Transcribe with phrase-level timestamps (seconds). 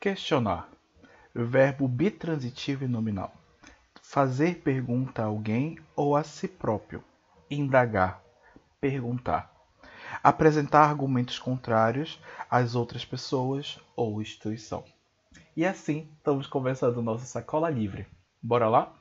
[0.00, 0.66] Questionar.
[1.34, 3.34] Verbo bitransitivo e nominal.
[4.00, 7.04] Fazer pergunta a alguém ou a si próprio.
[7.50, 8.22] Indagar.
[8.80, 9.52] Perguntar.
[10.24, 12.18] Apresentar argumentos contrários
[12.50, 14.82] às outras pessoas ou instituição.
[15.54, 18.06] E assim estamos começando nossa sacola livre.
[18.42, 18.94] Bora lá?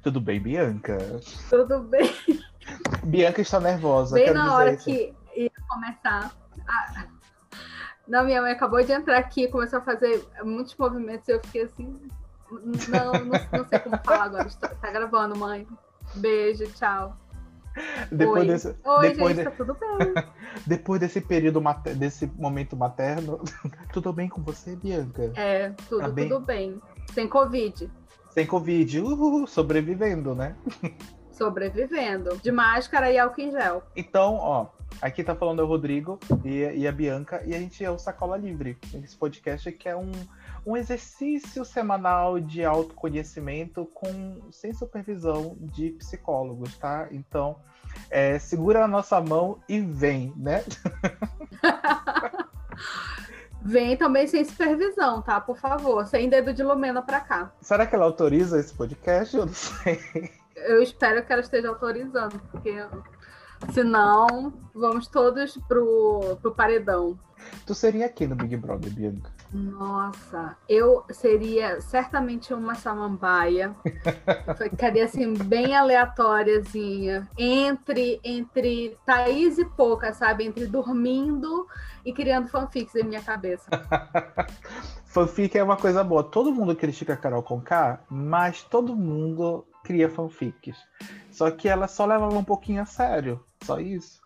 [0.00, 0.98] Tudo bem, Bianca?
[1.50, 2.14] Tudo bem.
[3.04, 4.14] Bianca está nervosa.
[4.14, 6.32] Bem na hora que ia começar.
[6.66, 7.06] A...
[8.06, 11.62] Não, minha mãe acabou de entrar aqui, começou a fazer muitos movimentos e eu fiquei
[11.62, 11.94] assim.
[12.88, 14.48] Não, não, não sei como falar agora.
[14.80, 15.66] Tá gravando, mãe.
[16.14, 17.16] Beijo, tchau.
[18.12, 18.46] Depois Oi.
[18.46, 20.14] desse, Oi, depois gente, de- tá tudo bem.
[20.64, 23.40] depois desse período, mater- desse momento materno,
[23.92, 25.32] tudo bem com você, Bianca?
[25.34, 26.28] É, tudo, Tá bem?
[26.28, 26.80] tudo bem.
[27.12, 27.90] Sem Covid.
[28.30, 30.54] Sem Covid, uhul, sobrevivendo, né?
[31.34, 32.36] Sobrevivendo.
[32.38, 33.82] De máscara e álcool em gel.
[33.96, 34.66] Então, ó,
[35.02, 37.98] aqui tá falando é o Rodrigo e, e a Bianca, e a gente é o
[37.98, 38.78] Sacola Livre.
[39.02, 40.12] Esse podcast que é um,
[40.64, 47.08] um exercício semanal de autoconhecimento com, sem supervisão de psicólogos, tá?
[47.10, 47.56] Então,
[48.10, 50.64] é, segura a nossa mão e vem, né?
[53.66, 55.40] Vem também sem supervisão, tá?
[55.40, 56.06] Por favor.
[56.06, 57.50] Sem dedo de Lumena pra cá.
[57.62, 59.34] Será que ela autoriza esse podcast?
[59.34, 59.98] Eu não sei.
[60.56, 62.84] Eu espero que ela esteja autorizando, porque
[63.72, 67.18] senão vamos todos pro, pro paredão.
[67.66, 69.30] Tu seria aqui no Big Brother, Bianca?
[69.52, 73.74] Nossa, eu seria certamente uma samambaia.
[74.58, 77.28] Ficaria assim, bem aleatóriazinha.
[77.38, 80.44] Entre, entre Thaís e Pouca, sabe?
[80.44, 81.66] Entre dormindo
[82.04, 83.70] e criando fanfics em minha cabeça.
[85.06, 86.24] Fanfic é uma coisa boa.
[86.24, 90.76] Todo mundo critica a Carol Conká, mas todo mundo cria fanfics.
[91.30, 93.44] Só que ela só levava um pouquinho a sério.
[93.62, 94.20] Só isso.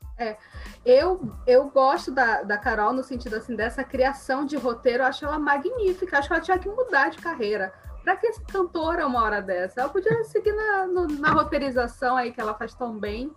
[0.84, 5.24] Eu, eu gosto da, da Carol no sentido assim, dessa criação de roteiro, eu acho
[5.24, 6.18] ela magnífica.
[6.18, 7.72] Acho que ela tinha que mudar de carreira.
[8.02, 9.80] Pra que essa cantora uma hora dessa?
[9.80, 13.30] Ela podia seguir na, no- na roteirização aí que ela faz tão bem.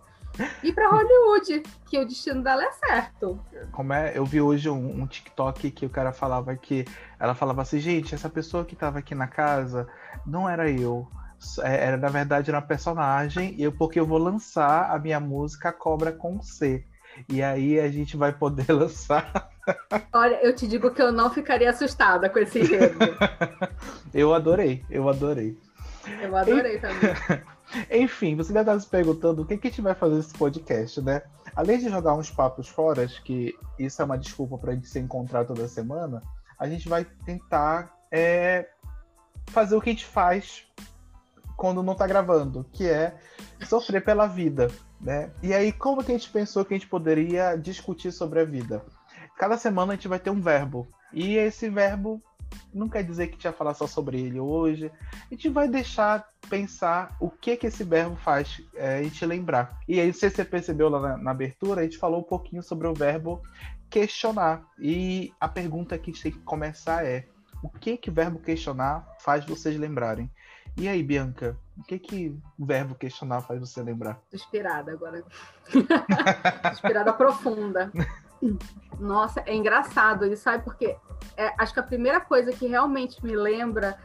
[0.62, 3.38] E pra Hollywood, que o destino dela é certo.
[3.70, 4.16] Como é?
[4.16, 6.86] Eu vi hoje um, um TikTok que o cara falava que.
[7.20, 9.86] Ela falava assim, gente, essa pessoa que tava aqui na casa
[10.24, 11.06] não era eu.
[11.62, 15.72] É, Era, na verdade, era uma personagem, eu, porque eu vou lançar a minha música
[15.72, 16.84] Cobra com C.
[17.28, 19.50] E aí a gente vai poder lançar.
[20.12, 22.98] Olha, eu te digo que eu não ficaria assustada com esse enredo.
[24.12, 25.56] Eu adorei, eu adorei.
[26.20, 27.14] Eu adorei também.
[27.90, 31.00] Enfim, você deve estar se perguntando o que, que a gente vai fazer nesse podcast,
[31.00, 31.22] né?
[31.56, 34.98] Além de jogar uns papos fora, que isso é uma desculpa para a gente se
[34.98, 36.22] encontrar toda semana,
[36.58, 38.68] a gente vai tentar é,
[39.46, 40.66] fazer o que a gente faz
[41.56, 43.16] quando não tá gravando, que é
[43.66, 44.70] sofrer pela vida,
[45.00, 45.30] né?
[45.42, 48.84] E aí, como que a gente pensou que a gente poderia discutir sobre a vida?
[49.36, 52.22] Cada semana a gente vai ter um verbo, e esse verbo
[52.72, 54.90] não quer dizer que a gente vai falar só sobre ele hoje,
[55.30, 59.78] a gente vai deixar pensar o que que esse verbo faz é, a gente lembrar.
[59.88, 62.86] E aí, se você percebeu lá na, na abertura, a gente falou um pouquinho sobre
[62.86, 63.42] o verbo
[63.90, 64.64] questionar.
[64.78, 67.26] E a pergunta que a gente tem que começar é:
[67.62, 70.30] o que que o verbo questionar faz vocês lembrarem?
[70.76, 74.18] E aí, Bianca, o que que o verbo questionar faz você lembrar?
[74.32, 75.24] Inspirada agora.
[76.72, 77.92] Inspirada profunda.
[78.98, 80.64] Nossa, é engraçado isso, sabe?
[80.64, 80.96] Porque
[81.36, 83.98] é, acho que a primeira coisa que realmente me lembra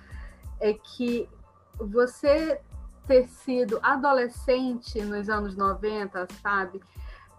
[0.60, 1.30] é que
[1.80, 2.60] você
[3.08, 6.82] ter sido adolescente nos anos 90, sabe?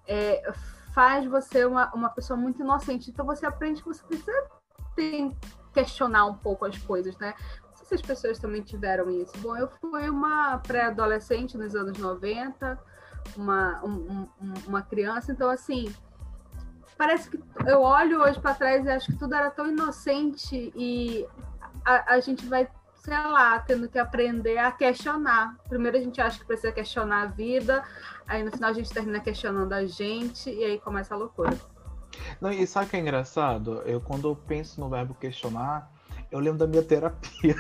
[0.06, 0.50] É,
[0.94, 3.10] faz você uma, uma pessoa muito inocente.
[3.10, 4.46] Então você aprende que você precisa
[4.96, 5.36] ter-
[5.72, 7.34] questionar um pouco as coisas, né?
[7.88, 9.32] Não sei se as pessoas também tiveram isso.
[9.38, 12.78] Bom, eu fui uma pré-adolescente nos anos 90,
[13.34, 15.90] uma, um- um- uma criança, então assim.
[16.98, 21.26] Parece que eu olho hoje para trás e acho que tudo era tão inocente e
[21.82, 25.56] a, a gente vai, sei lá, tendo que aprender a questionar.
[25.68, 27.82] Primeiro a gente acha que precisa questionar a vida,
[28.26, 31.56] aí no final a gente termina questionando a gente e aí começa a loucura.
[32.40, 33.80] Não, e sabe o que é engraçado?
[33.86, 35.88] Eu, quando eu penso no verbo questionar,
[36.30, 37.56] eu lembro da minha terapia.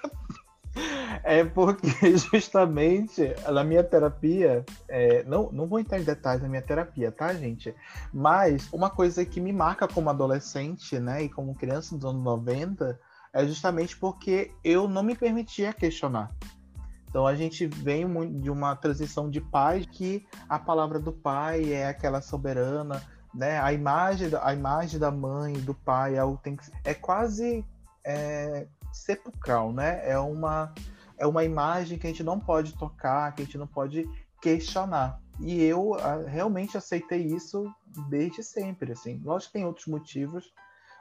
[1.22, 6.62] é porque, justamente, na minha terapia, é, não, não vou entrar em detalhes da minha
[6.62, 7.74] terapia, tá, gente?
[8.12, 12.98] Mas uma coisa que me marca como adolescente, né, e como criança dos anos 90,
[13.32, 16.30] é justamente porque eu não me permitia questionar.
[17.08, 18.06] Então a gente vem
[18.40, 23.02] de uma transição de pais que a palavra do pai é aquela soberana,
[23.34, 23.60] né?
[23.60, 27.64] A imagem, a imagem da mãe, do pai, é, tem que- é quase
[28.04, 30.00] é, sepulcral, né?
[30.08, 30.74] É uma,
[31.18, 34.08] é uma imagem que a gente não pode tocar, que a gente não pode
[34.40, 35.20] questionar.
[35.38, 37.72] E eu uh, realmente aceitei isso
[38.08, 39.20] desde sempre, assim.
[39.24, 40.52] Lógico que tem outros motivos,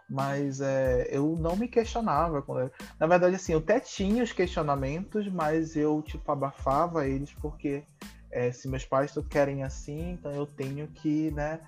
[0.10, 2.42] mas é, eu não me questionava.
[2.42, 7.84] Quando Na verdade, assim, eu até tinha os questionamentos, mas eu, tipo, abafava eles porque
[8.32, 11.60] é, se meus pais querem assim, então eu tenho que, né,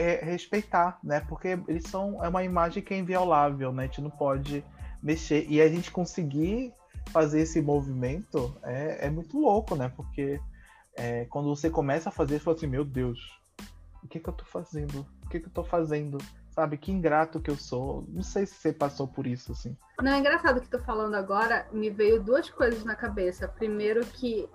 [0.00, 1.20] é, respeitar, né?
[1.20, 3.82] Porque eles são é uma imagem que é inviolável, né?
[3.82, 4.64] A gente não pode
[5.02, 6.72] mexer e a gente conseguir
[7.10, 9.92] fazer esse movimento é, é muito louco, né?
[9.94, 10.40] Porque
[10.96, 13.18] é, quando você começa a fazer, você fala assim, meu Deus,
[14.02, 15.06] o que que eu tô fazendo?
[15.24, 16.16] O que que eu tô fazendo?
[16.50, 18.04] Sabe, que ingrato que eu sou.
[18.08, 19.76] Não sei se você passou por isso, assim.
[20.00, 23.46] Não, é engraçado que tô falando agora, me veio duas coisas na cabeça.
[23.46, 24.48] Primeiro que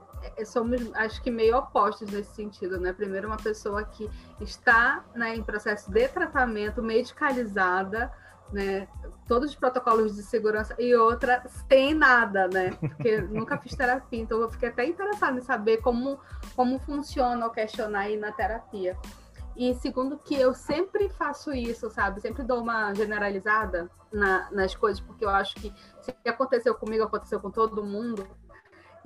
[0.46, 2.94] somos, acho que, meio opostos nesse sentido, né?
[2.94, 4.10] Primeiro, uma pessoa que
[4.42, 8.12] está né, em processo de tratamento, medicalizada,
[8.52, 8.88] né?
[9.28, 12.72] Todos os protocolos de segurança, e outra sem nada, né?
[12.80, 16.20] Porque nunca fiz terapia, então eu fiquei até interessada em saber como,
[16.56, 18.98] como funciona o questionar aí na terapia.
[19.56, 22.20] E segundo que eu sempre faço isso, sabe?
[22.20, 27.40] Sempre dou uma generalizada na, nas coisas, porque eu acho que se aconteceu comigo, aconteceu
[27.40, 28.28] com todo mundo.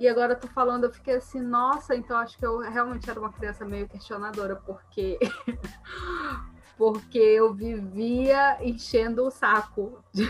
[0.00, 3.30] E agora tô falando, eu fiquei assim, nossa, então acho que eu realmente era uma
[3.30, 5.18] criança meio questionadora, porque
[6.78, 10.26] porque eu vivia enchendo o saco, de,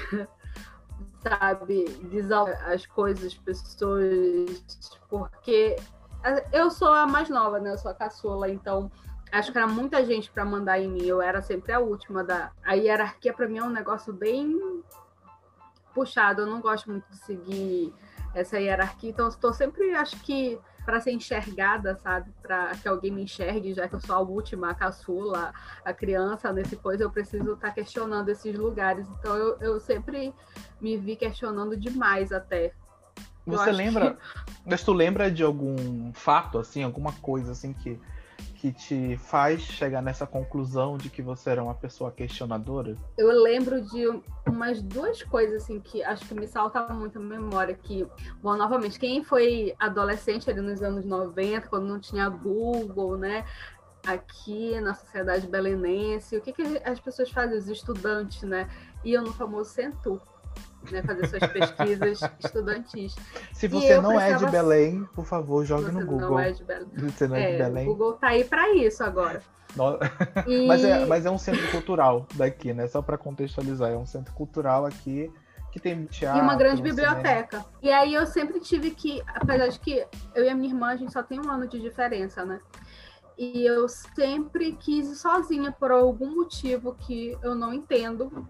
[1.22, 1.84] sabe,
[2.66, 5.76] as coisas, pessoas, porque
[6.52, 7.70] eu sou a mais nova, né?
[7.70, 8.90] Eu sou a caçula, então
[9.30, 11.04] acho que era muita gente para mandar em mim.
[11.04, 12.50] Eu era sempre a última da.
[12.64, 14.82] A hierarquia para mim é um negócio bem
[15.94, 16.42] puxado.
[16.42, 17.94] Eu não gosto muito de seguir
[18.34, 19.10] essa hierarquia.
[19.10, 22.30] Então, estou sempre, acho que, para ser enxergada, sabe?
[22.42, 25.52] Para que alguém me enxergue, já que eu sou a última, a caçula,
[25.84, 29.06] a criança, nesse coisa, eu preciso estar tá questionando esses lugares.
[29.18, 30.34] Então, eu, eu sempre
[30.80, 32.72] me vi questionando demais até.
[33.46, 34.14] Você lembra?
[34.14, 34.20] Que...
[34.66, 37.98] Mas tu lembra de algum fato, assim, alguma coisa assim que
[38.60, 42.94] que te faz chegar nessa conclusão de que você era uma pessoa questionadora?
[43.16, 44.06] Eu lembro de
[44.46, 48.06] umas duas coisas assim que acho que me saltam muito a memória que,
[48.42, 53.46] bom, novamente, quem foi adolescente ali nos anos 90, quando não tinha Google, né?
[54.06, 58.68] Aqui na sociedade belenense, o que, que as pessoas fazem, os estudantes, né?
[59.02, 60.20] Iam no famoso Centur
[60.90, 63.16] né, fazer suas pesquisas estudantis.
[63.52, 66.30] Se você não é de Belém, por favor, jogue no Google.
[66.30, 66.88] Não é de Belém.
[66.94, 67.88] Você não é, é de Belém.
[67.88, 69.42] O Google tá aí para isso agora.
[70.46, 70.66] E...
[70.66, 72.86] mas, é, mas é um centro cultural daqui, né?
[72.86, 75.30] Só para contextualizar, é um centro cultural aqui
[75.70, 76.40] que tem teatro.
[76.40, 77.58] E uma grande biblioteca.
[77.58, 77.78] Cinema.
[77.82, 80.04] E aí eu sempre tive que, apesar de que
[80.34, 82.58] eu e a minha irmã, a gente só tem um ano de diferença, né?
[83.38, 88.46] E eu sempre quis ir sozinha por algum motivo que eu não entendo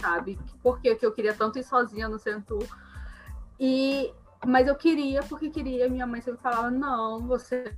[0.00, 0.38] sabe?
[0.62, 2.58] Por que eu queria tanto ir sozinha no centro?
[3.58, 4.12] E
[4.46, 5.88] mas eu queria porque queria.
[5.88, 7.74] Minha mãe sempre falava: não, você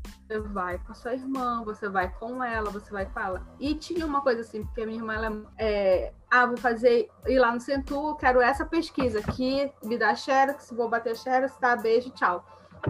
[0.46, 3.46] vai com a sua irmã, você vai com ela, você vai com ela.
[3.60, 7.52] E tinha uma coisa assim, porque minha irmã, ela é, ah, vou fazer, ir lá
[7.52, 12.44] no Centur, quero essa pesquisa aqui, me dá xerox, vou bater xerox, tá, beijo, tchau.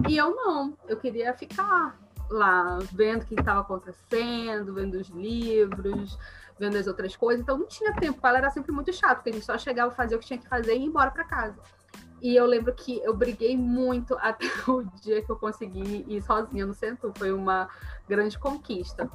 [0.07, 1.97] E eu não, eu queria ficar
[2.29, 6.17] lá, vendo o que estava acontecendo, vendo os livros,
[6.59, 8.25] vendo as outras coisas, então não tinha tempo.
[8.25, 10.47] Ela era sempre muito chato, porque a gente só chegava, fazia o que tinha que
[10.47, 11.57] fazer e ia embora para casa.
[12.21, 16.65] E eu lembro que eu briguei muito até o dia que eu consegui ir sozinha
[16.65, 17.13] no centro.
[17.15, 17.69] Foi uma
[18.07, 19.09] grande conquista.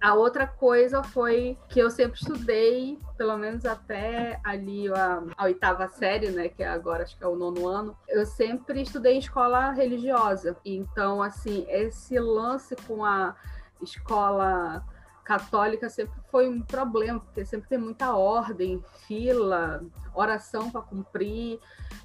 [0.00, 5.88] A outra coisa foi que eu sempre estudei, pelo menos até ali a, a, oitava
[5.88, 9.18] série, né, que é agora acho que é o nono ano, eu sempre estudei em
[9.18, 10.58] escola religiosa.
[10.62, 13.34] Então, assim, esse lance com a
[13.80, 14.84] escola
[15.24, 19.82] católica sempre foi um problema, porque sempre tem muita ordem, fila,
[20.14, 21.58] oração para cumprir,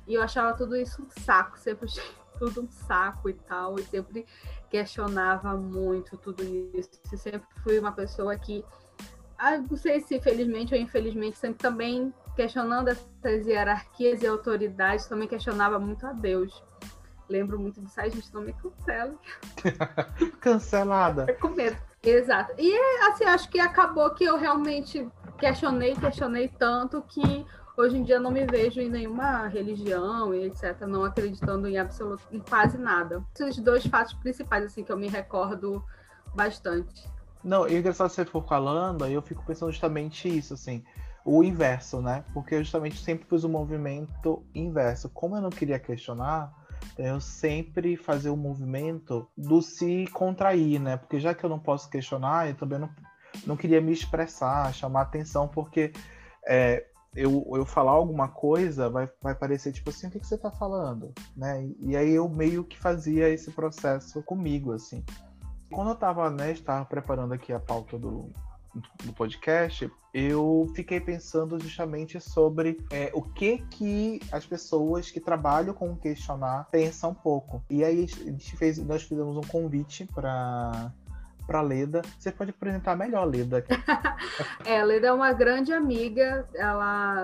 [0.08, 2.04] e eu achava tudo isso um saco, sempre achei
[2.40, 4.26] tudo um saco e tal, e sempre
[4.70, 6.90] questionava muito tudo isso.
[7.12, 8.64] E sempre fui uma pessoa que,
[9.38, 15.28] ah, não sei se felizmente ou infelizmente, sempre também questionando essas hierarquias e autoridades, também
[15.28, 16.64] questionava muito a Deus.
[17.28, 19.14] Lembro muito disso, ai gente, não me cancela.
[20.40, 21.34] Cancelada.
[21.36, 21.88] com medo.
[22.03, 22.53] Exato.
[22.58, 22.74] E
[23.10, 27.46] assim, acho que acabou que eu realmente questionei, questionei tanto que
[27.77, 32.24] hoje em dia não me vejo em nenhuma religião e etc, não acreditando em absoluto
[32.32, 33.24] em quase nada.
[33.39, 35.84] Esses dois fatos principais assim que eu me recordo
[36.34, 37.08] bastante.
[37.44, 40.84] Não, e engraçado você for falando, aí eu fico pensando justamente isso, assim,
[41.24, 42.25] o inverso, né?
[42.34, 45.10] Porque eu justamente sempre fiz o um movimento inverso.
[45.10, 46.53] Como eu não queria questionar,
[46.98, 50.98] eu sempre fazer o movimento do se contrair, né?
[50.98, 52.89] Porque já que eu não posso questionar, eu também não,
[53.45, 55.91] não queria me expressar, chamar atenção, porque
[56.45, 60.38] é, eu, eu falar alguma coisa, vai, vai parecer tipo assim, o que, que você
[60.38, 61.13] tá falando?
[61.36, 61.63] Né?
[61.63, 65.03] E, e aí eu meio que fazia esse processo comigo, assim.
[65.71, 68.29] Quando eu tava, né, estava preparando aqui a pauta do,
[69.04, 75.74] do podcast, eu fiquei pensando justamente sobre é, o que que as pessoas que trabalham
[75.74, 77.64] com questionar pensam um pouco.
[77.70, 78.08] E aí
[78.58, 80.92] fez, nós fizemos um convite para
[81.46, 82.04] para Leda.
[82.20, 83.66] Você pode apresentar melhor Leda.
[84.64, 87.24] é, a Leda é uma grande amiga, ela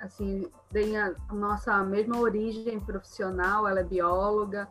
[0.00, 4.66] assim tem a nossa mesma origem profissional, ela é bióloga.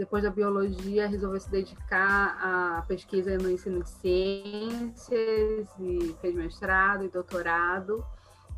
[0.00, 7.04] Depois da biologia, resolveu se dedicar à pesquisa no ensino de ciências e fez mestrado
[7.04, 8.02] e doutorado.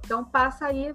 [0.05, 0.95] Então passa aí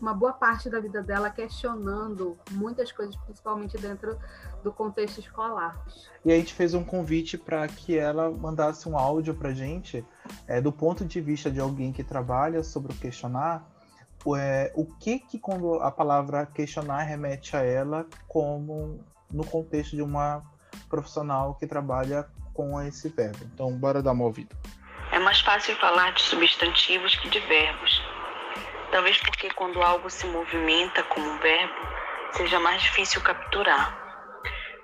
[0.00, 4.18] uma boa parte da vida dela questionando muitas coisas, principalmente dentro
[4.64, 5.86] do contexto escolar.
[6.24, 10.04] E a gente fez um convite para que ela mandasse um áudio para gente,
[10.48, 13.64] é, do ponto de vista de alguém que trabalha sobre o questionar,
[14.36, 20.02] é, o que que quando a palavra questionar remete a ela como no contexto de
[20.02, 20.42] uma
[20.88, 23.44] profissional que trabalha com esse verbo.
[23.52, 24.54] Então, bora dar uma ouvida.
[25.12, 28.02] É mais fácil falar de substantivos que de verbos
[28.94, 31.74] Talvez porque quando algo se movimenta como um verbo,
[32.30, 33.98] seja mais difícil capturar.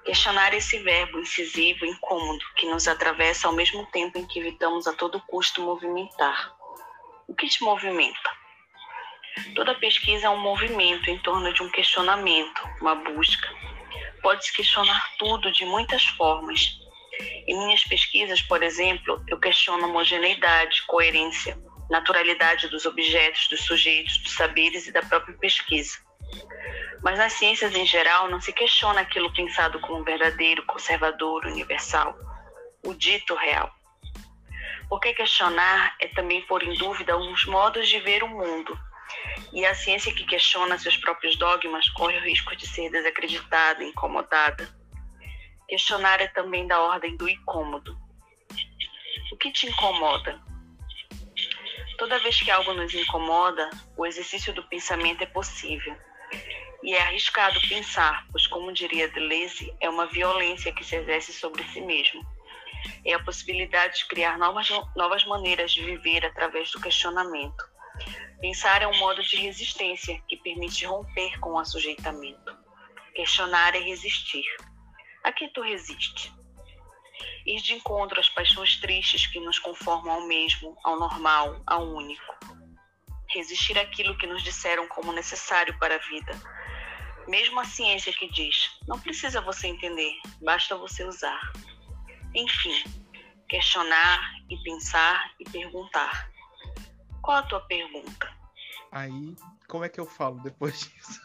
[0.05, 4.89] Questionar esse verbo incisivo e incômodo que nos atravessa ao mesmo tempo em que evitamos
[4.89, 6.53] a todo custo movimentar.
[7.29, 8.31] O que te movimenta?
[9.55, 13.49] Toda pesquisa é um movimento em torno de um questionamento, uma busca.
[14.23, 16.79] Pode-se questionar tudo de muitas formas.
[17.47, 21.59] Em minhas pesquisas, por exemplo, eu questiono homogeneidade, coerência,
[21.91, 25.99] naturalidade dos objetos, dos sujeitos, dos saberes e da própria pesquisa.
[27.03, 32.17] Mas nas ciências em geral não se questiona aquilo pensado como verdadeiro, conservador, universal,
[32.85, 33.71] o dito real.
[34.89, 38.79] Porque questionar é também pôr em dúvida alguns modos de ver o mundo.
[39.53, 44.69] E a ciência que questiona seus próprios dogmas corre o risco de ser desacreditada, incomodada.
[45.69, 47.97] Questionar é também da ordem do incômodo.
[49.33, 50.41] O que te incomoda?
[51.97, 55.97] Toda vez que algo nos incomoda, o exercício do pensamento é possível.
[56.83, 61.63] E é arriscado pensar, pois, como diria Deleuze, é uma violência que se exerce sobre
[61.65, 62.27] si mesmo.
[63.05, 67.70] É a possibilidade de criar novas, novas maneiras de viver através do questionamento.
[68.41, 72.57] Pensar é um modo de resistência que permite romper com o assujeitamento.
[73.15, 74.45] Questionar é resistir.
[75.23, 76.33] A que tu resiste?
[77.47, 82.35] ir de encontro às paixões tristes que nos conformam ao mesmo, ao normal, ao único.
[83.29, 86.33] Resistir àquilo que nos disseram como necessário para a vida.
[87.29, 91.53] Mesmo a ciência que diz, não precisa você entender, basta você usar.
[92.35, 92.83] Enfim,
[93.49, 96.29] questionar e pensar e perguntar.
[97.31, 98.29] Qual a tua pergunta?
[98.91, 99.37] Aí,
[99.69, 101.21] como é que eu falo depois disso?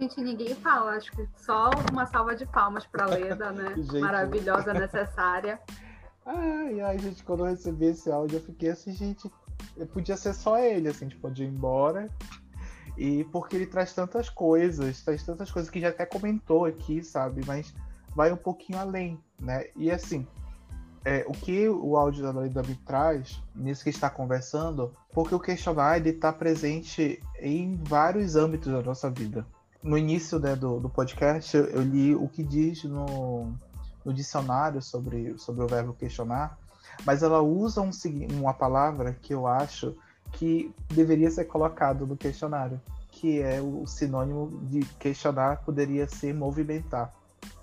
[0.00, 3.74] Gente, ninguém fala, acho que só uma salva de palmas para Leda, né?
[3.76, 5.60] gente, Maravilhosa, necessária.
[6.24, 9.30] Ai, ai, gente, quando eu recebi esse áudio, eu fiquei assim, gente,
[9.92, 12.08] podia ser só ele, assim, tipo, de ir embora.
[12.96, 17.44] E porque ele traz tantas coisas, traz tantas coisas que já até comentou aqui, sabe?
[17.44, 17.74] Mas
[18.16, 19.66] vai um pouquinho além, né?
[19.76, 20.26] E assim,
[21.04, 25.96] é, o que o áudio da me traz, nisso que está conversando, porque o questionar
[25.96, 29.46] ele está presente em vários âmbitos da nossa vida
[29.82, 33.52] no início né, do, do podcast, eu, li o que diz no,
[34.04, 36.58] no dicionário sobre, sobre o verbo questionar,
[37.04, 37.90] mas ela usa um,
[38.32, 39.96] uma palavra que eu acho
[40.32, 47.14] que deveria ser colocado no questionário, que é o sinônimo de questionar poderia ser movimentar,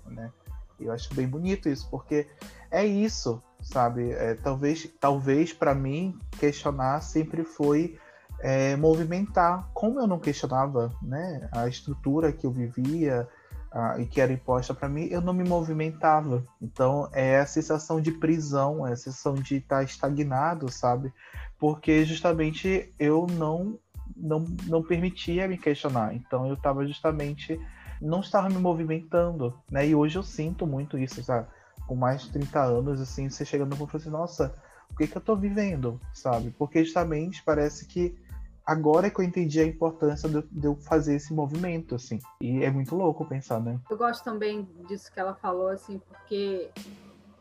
[0.06, 0.32] né?
[0.78, 2.26] Eu acho bem bonito isso, porque
[2.70, 4.10] é isso, sabe?
[4.12, 7.98] É, talvez, talvez para mim questionar sempre foi
[8.40, 9.68] é, movimentar.
[9.72, 13.28] Como eu não questionava né, a estrutura que eu vivia
[13.72, 16.44] a, e que era imposta para mim, eu não me movimentava.
[16.60, 21.12] Então é a sensação de prisão, é a sensação de estar estagnado, sabe?
[21.58, 23.78] Porque justamente eu não
[24.16, 26.14] não, não permitia me questionar.
[26.14, 27.60] Então eu estava justamente
[28.00, 29.88] não estava me movimentando, né?
[29.88, 31.48] E hoje eu sinto muito isso, sabe?
[31.86, 34.54] Com mais de 30 anos, assim, você chegando e assim, nossa,
[34.90, 36.50] o que que eu tô vivendo, sabe?
[36.58, 38.16] Porque justamente parece que
[38.64, 42.18] agora que eu entendi a importância de, de, eu fazer esse movimento, assim.
[42.40, 43.80] E é muito louco pensar, né?
[43.88, 46.70] Eu gosto também disso que ela falou, assim, porque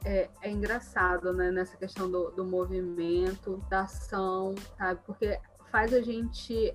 [0.05, 4.99] é, é engraçado, né, nessa questão do, do movimento, da ação, sabe?
[5.05, 5.39] Porque
[5.71, 6.73] faz a gente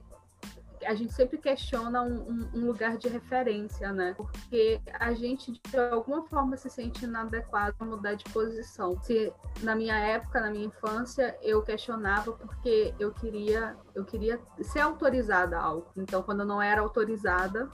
[0.85, 4.15] a gente sempre questiona um, um, lugar de referência, né?
[4.17, 9.01] Porque a gente, de alguma forma, se sente inadequado a mudar de posição.
[9.03, 9.33] Se
[9.63, 15.59] na minha época, na minha infância, eu questionava porque eu queria, eu queria ser autorizada
[15.59, 15.87] a algo.
[15.97, 17.71] Então, quando eu não era autorizada,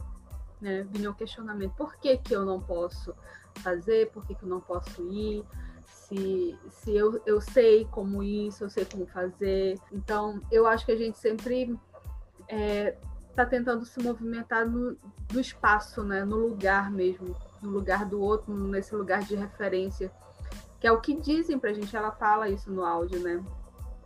[0.60, 3.14] né, vinha o questionamento: por que, que eu não posso
[3.56, 4.10] fazer?
[4.10, 5.44] Por que, que eu não posso ir?
[6.08, 9.78] se, se eu, eu sei como isso, eu sei como fazer.
[9.92, 11.76] Então, eu acho que a gente sempre
[12.48, 14.96] está é, tentando se movimentar no,
[15.32, 16.24] no espaço, né?
[16.24, 20.10] no lugar mesmo, no lugar do outro, nesse lugar de referência,
[20.80, 21.96] que é o que dizem para a gente.
[21.96, 23.44] Ela fala isso no áudio, né?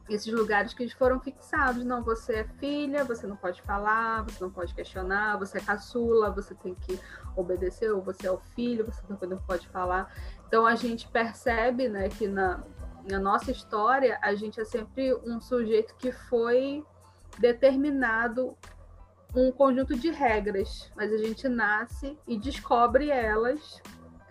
[0.08, 1.84] Esses lugares que foram fixados.
[1.84, 6.30] Não, você é filha, você não pode falar, você não pode questionar, você é caçula,
[6.30, 6.98] você tem que
[7.36, 10.12] obedecer, ou você é o filho, você não pode falar.
[10.46, 12.64] Então a gente percebe né, que na,
[13.08, 16.84] na nossa história a gente é sempre um sujeito que foi
[17.40, 18.56] determinado
[19.34, 23.80] um conjunto de regras, mas a gente nasce e descobre elas,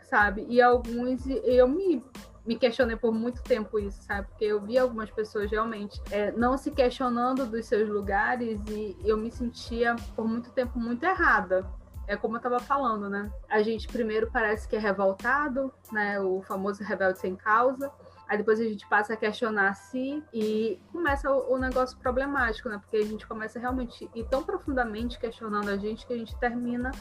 [0.03, 0.45] sabe?
[0.49, 2.03] E alguns, eu me,
[2.45, 4.27] me questionei por muito tempo isso, sabe?
[4.27, 9.17] Porque eu vi algumas pessoas realmente é, não se questionando dos seus lugares e eu
[9.17, 11.65] me sentia por muito tempo muito errada,
[12.09, 13.31] é como eu estava falando, né?
[13.47, 16.19] A gente primeiro parece que é revoltado, né?
[16.19, 17.91] O famoso rebelde sem causa.
[18.29, 22.77] Aí depois a gente passa a questionar si e começa o, o, negócio problemático, né?
[22.77, 26.91] Porque a gente começa realmente ir tão profundamente questionando a gente que a gente termina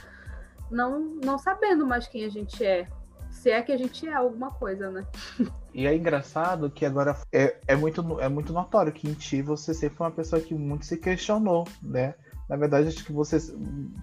[0.70, 2.88] não, não sabendo mais quem a gente é.
[3.30, 5.06] Se é que a gente é alguma coisa, né?
[5.75, 9.75] E é engraçado que agora é, é, muito, é muito notório que em ti você
[9.75, 12.14] sempre foi uma pessoa que muito se questionou, né?
[12.49, 13.37] Na verdade, acho que você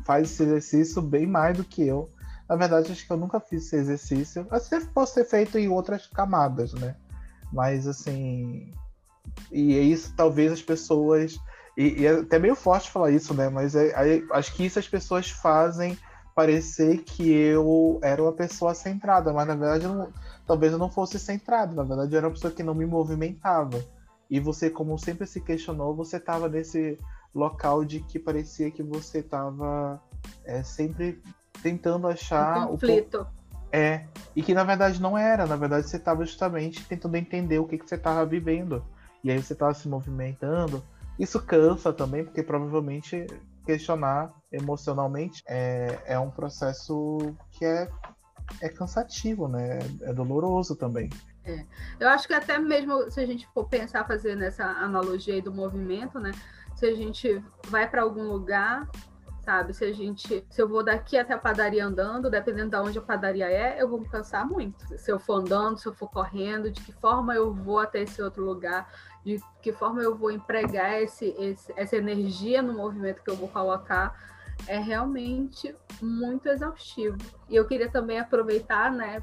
[0.05, 2.07] faz esse exercício bem mais do que eu.
[2.47, 4.47] Na verdade, acho que eu nunca fiz esse exercício.
[4.51, 6.95] Até posso ter feito em outras camadas, né?
[7.51, 8.71] Mas, assim.
[9.51, 11.37] E é isso, talvez as pessoas.
[11.77, 13.49] E, e é até meio forte falar isso, né?
[13.49, 15.97] Mas é, é, acho que isso as pessoas fazem
[16.35, 20.13] parecer que eu era uma pessoa centrada, mas na verdade eu não,
[20.45, 23.81] talvez eu não fosse centrado, na verdade eu era uma pessoa que não me movimentava.
[24.29, 26.99] E você, como sempre se questionou, você estava nesse
[27.33, 30.01] local de que parecia que você estava
[30.43, 31.21] é, sempre
[31.61, 33.21] tentando achar um conflito.
[33.21, 33.44] O...
[33.75, 37.67] É, e que na verdade não era, na verdade você estava justamente tentando entender o
[37.67, 38.81] que, que você estava vivendo.
[39.21, 40.81] E aí você estava se movimentando.
[41.19, 43.27] Isso cansa também, porque provavelmente
[43.65, 47.17] questionar emocionalmente é, é um processo
[47.51, 47.89] que é,
[48.61, 49.79] é cansativo, né?
[50.03, 51.09] É doloroso também.
[51.43, 51.65] É.
[51.99, 56.17] Eu acho que até mesmo se a gente for pensar fazer nessa analogia do movimento,
[56.17, 56.31] né?
[56.75, 58.87] se a gente vai para algum lugar,
[59.45, 59.73] sabe?
[59.73, 63.01] Se a gente, se eu vou daqui até a padaria andando, dependendo de onde a
[63.01, 64.83] padaria é, eu vou me cansar muito.
[64.97, 68.21] Se eu for andando, se eu for correndo, de que forma eu vou até esse
[68.21, 68.91] outro lugar,
[69.23, 73.47] de que forma eu vou empregar esse, esse essa energia no movimento que eu vou
[73.47, 74.17] colocar,
[74.67, 77.17] é realmente muito exaustivo.
[77.47, 79.21] E eu queria também aproveitar, né,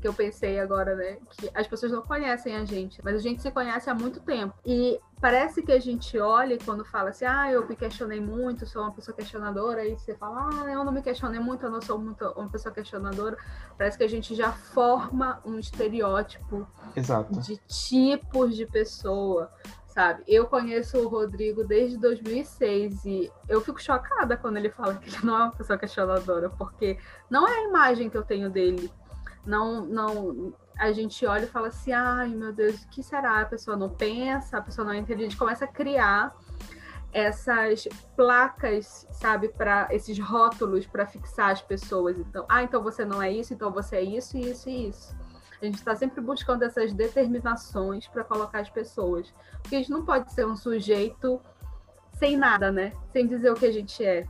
[0.00, 1.18] que eu pensei agora, né?
[1.38, 4.54] Que as pessoas não conhecem a gente, mas a gente se conhece há muito tempo.
[4.64, 8.82] E parece que a gente olha quando fala assim, ah, eu me questionei muito, sou
[8.82, 11.96] uma pessoa questionadora, aí você fala, ah, eu não me questionei muito, eu não sou
[11.96, 13.38] muito uma pessoa questionadora.
[13.78, 17.38] Parece que a gente já forma um estereótipo Exato.
[17.40, 19.48] de tipos de pessoa.
[19.86, 25.08] Sabe, eu conheço o Rodrigo desde 2006 e eu fico chocada quando ele fala que
[25.08, 26.98] ele não é uma pessoa questionadora, porque
[27.30, 28.90] não é a imagem que eu tenho dele
[29.44, 33.40] não, não, a gente olha e fala assim, ai meu Deus, o que será?
[33.40, 36.36] A pessoa não pensa, a pessoa não entende, a gente começa a criar
[37.12, 42.18] essas placas, sabe, para esses rótulos para fixar as pessoas.
[42.18, 45.14] Então, ah, então você não é isso, então você é isso, isso e isso.
[45.60, 49.32] A gente está sempre buscando essas determinações para colocar as pessoas.
[49.60, 51.40] Porque a gente não pode ser um sujeito
[52.14, 52.92] sem nada, né?
[53.12, 54.26] Sem dizer o que a gente é.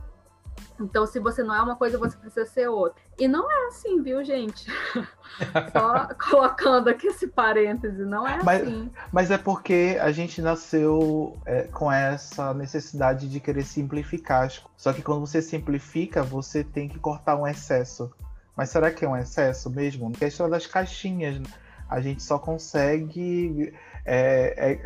[0.79, 3.01] Então, se você não é uma coisa, você precisa ser outra.
[3.17, 4.65] E não é assim, viu, gente?
[5.71, 8.91] Só colocando aqui esse parêntese, não é mas, assim.
[9.11, 14.51] Mas é porque a gente nasceu é, com essa necessidade de querer simplificar.
[14.75, 18.11] Só que quando você simplifica, você tem que cortar um excesso.
[18.55, 20.09] Mas será que é um excesso mesmo?
[20.09, 21.39] A questão das caixinhas.
[21.39, 21.45] Né?
[21.89, 23.73] A gente só consegue.
[24.05, 24.83] É, é...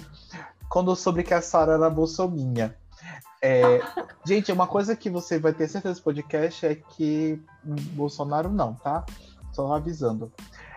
[0.68, 2.74] quando eu soube que a Sara era bolsominha
[3.42, 3.80] é,
[4.24, 9.04] gente, uma coisa que você vai ter certeza desse podcast é que Bolsonaro não, tá?
[9.52, 10.32] Só avisando.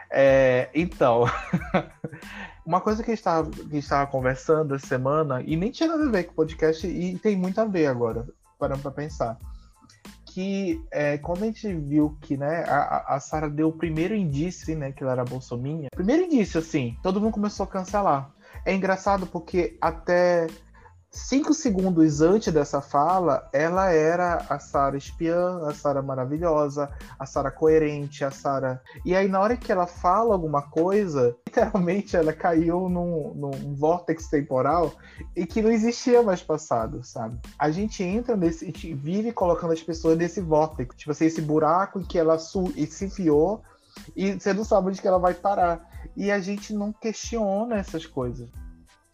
[0.10, 1.26] É, então,
[2.66, 6.24] uma coisa que a gente estava conversando essa semana, e nem tinha nada a ver
[6.24, 8.26] com o podcast, e tem muito a ver agora,
[8.58, 9.38] parando para pensar.
[10.26, 14.76] Que é, quando a gente viu que né, a, a Sara deu o primeiro indício,
[14.76, 18.32] né, que ela era bolsominha, primeiro indício, assim, todo mundo começou a cancelar.
[18.66, 20.48] É engraçado porque até
[21.16, 27.50] cinco segundos antes dessa fala, ela era a Sara espiã, a Sara maravilhosa, a Sara
[27.50, 28.82] coerente, a Sara.
[29.06, 34.28] E aí, na hora que ela fala alguma coisa, literalmente ela caiu num, num vórtex
[34.28, 34.94] temporal
[35.36, 37.40] e que não existia mais passado, sabe?
[37.58, 38.66] A gente entra nesse.
[38.66, 42.38] A gente vive colocando as pessoas nesse vórtex, tipo assim, esse buraco em que ela
[42.38, 43.64] se enfiou
[44.16, 45.90] e você não sabe onde que ela vai parar.
[46.16, 48.50] E a gente não questiona essas coisas.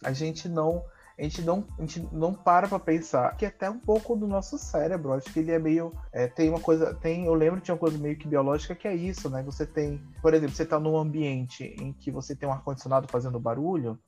[0.04, 0.84] A gente não
[1.22, 4.28] a gente não, a gente não para pra pensar que é até um pouco do
[4.28, 5.94] nosso cérebro, acho que ele é meio.
[6.12, 6.96] É, tem uma coisa.
[6.96, 9.44] tem Eu lembro que tinha uma coisa meio que biológica que é isso, né?
[9.44, 13.40] Você tem, por exemplo, você tá num ambiente em que você tem um ar-condicionado fazendo
[13.40, 14.00] barulho,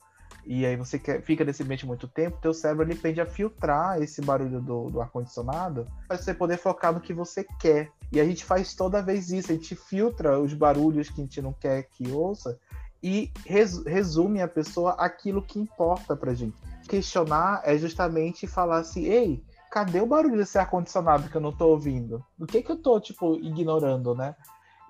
[0.44, 4.02] e aí você quer, fica nesse ambiente muito tempo, teu cérebro ele tende a filtrar
[4.02, 7.92] esse barulho do, do ar-condicionado para você poder focar no que você quer.
[8.12, 11.42] E a gente faz toda vez isso, a gente filtra os barulhos que a gente
[11.44, 12.60] não quer que ouça
[13.04, 16.56] e res, resume a pessoa aquilo que importa pra gente
[16.88, 21.70] questionar é justamente falar assim, ei, cadê o barulho desse ar-condicionado que eu não tô
[21.70, 22.24] ouvindo?
[22.40, 24.36] O que que eu tô, tipo, ignorando, né?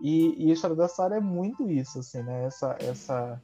[0.01, 2.45] E, e a história da Sarah é muito isso, assim, né?
[2.45, 3.41] Essa, essa,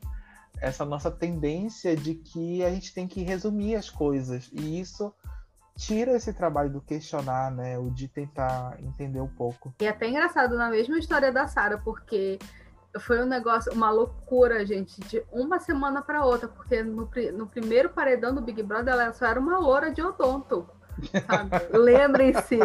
[0.60, 4.50] essa nossa tendência de que a gente tem que resumir as coisas.
[4.52, 5.14] E isso
[5.78, 7.80] tira esse trabalho do questionar, né?
[7.80, 9.74] O de tentar entender um pouco.
[9.80, 12.38] E é até engraçado na mesma história da Sarah, porque
[12.97, 17.89] foi um negócio, uma loucura, gente, de uma semana para outra, porque no, no primeiro
[17.89, 20.67] paredão do Big Brother ela só era uma loura de odonto.
[21.71, 22.58] Lembrem-se,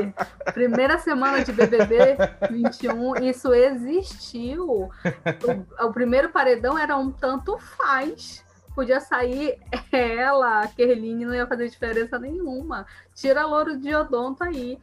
[0.52, 2.16] primeira semana de BBB
[2.50, 4.66] 21, isso existiu.
[4.68, 8.43] O, o primeiro paredão era um tanto faz
[8.74, 9.58] podia sair
[9.92, 12.86] ela, a Kerline, não ia fazer diferença nenhuma.
[13.14, 14.78] Tira louro de odonto aí.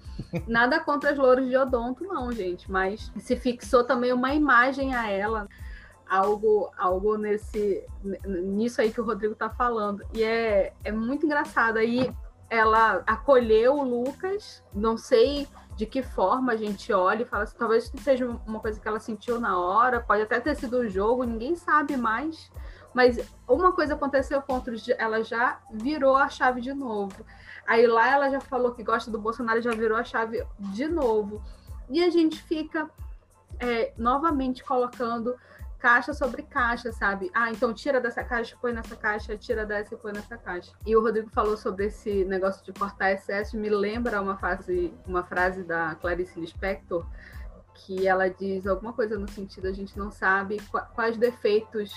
[0.47, 2.71] Nada contra as louros de odonto, não, gente.
[2.71, 5.47] Mas se fixou também uma imagem a ela.
[6.09, 7.85] Algo, algo nesse
[8.25, 10.03] nisso aí que o Rodrigo tá falando.
[10.13, 11.77] E é, é muito engraçado.
[11.77, 12.13] Aí
[12.49, 17.57] ela acolheu o Lucas, não sei de que forma a gente olha e fala assim,
[17.57, 21.23] talvez seja uma coisa que ela sentiu na hora, pode até ter sido o jogo,
[21.23, 22.51] ninguém sabe mais
[22.93, 27.25] mas uma coisa aconteceu outros, ela já virou a chave de novo.
[27.65, 31.41] Aí lá ela já falou que gosta do Bolsonaro já virou a chave de novo.
[31.89, 32.89] E a gente fica
[33.59, 35.35] é, novamente colocando
[35.81, 37.31] caixa sobre caixa, sabe?
[37.33, 40.71] Ah, então tira dessa caixa, põe nessa caixa, tira dessa e põe nessa caixa.
[40.85, 45.23] E o Rodrigo falou sobre esse negócio de cortar excesso, me lembra uma frase, uma
[45.23, 47.05] frase da Clarice Lispector,
[47.73, 50.61] que ela diz alguma coisa no sentido a gente não sabe
[50.93, 51.91] quais defeitos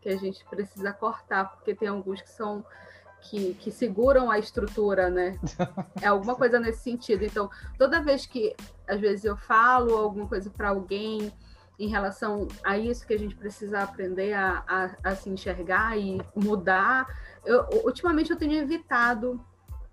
[0.00, 2.64] que a gente precisa cortar, porque tem alguns que são
[3.20, 5.38] que, que seguram a estrutura, né?
[6.00, 7.24] É alguma coisa nesse sentido.
[7.24, 8.54] Então, toda vez que
[8.86, 11.32] às vezes eu falo alguma coisa para alguém
[11.78, 16.20] em relação a isso que a gente precisa aprender a, a, a se enxergar e
[16.34, 17.06] mudar,
[17.44, 19.40] eu, ultimamente eu tenho evitado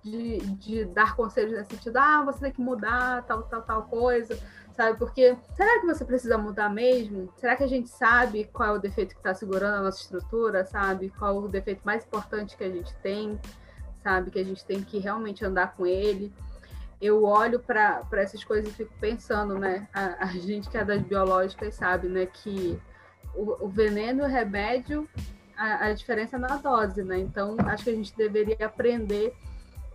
[0.03, 4.39] de, de dar conselhos nesse sentido, ah, você tem que mudar tal, tal, tal coisa
[4.75, 4.97] sabe?
[4.97, 7.31] Porque será que você precisa mudar mesmo?
[7.37, 10.65] Será que a gente sabe qual é o defeito que está segurando a nossa estrutura,
[10.65, 11.11] sabe?
[11.17, 13.39] Qual o defeito mais importante que a gente tem,
[14.03, 14.31] sabe?
[14.31, 16.33] Que a gente tem que realmente andar com ele.
[17.01, 19.87] Eu olho para essas coisas e fico pensando, né?
[19.93, 22.25] A, a, gente que é das biológicas sabe, né?
[22.25, 22.79] Que
[23.33, 25.07] o, o veneno e o remédio,
[25.57, 27.17] a, a diferença é na dose, né?
[27.17, 29.33] Então, acho que a gente deveria aprender